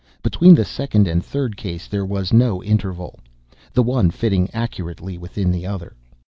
[0.23, 5.51] Between the second and the third case there was no interval—the one fitting accurately within
[5.51, 5.95] the other.